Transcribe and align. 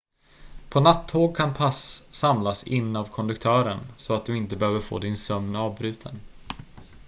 på 0.69 0.79
nattåg 0.79 1.37
kan 1.37 1.53
pass 1.53 2.07
samlas 2.11 2.63
in 2.63 2.95
av 2.95 3.05
konduktören 3.05 3.79
så 3.97 4.13
att 4.13 4.25
du 4.25 4.37
inte 4.37 4.55
behöver 4.57 4.79
få 4.79 4.99
din 4.99 5.17
sömn 5.17 5.55
avbruten 5.55 6.19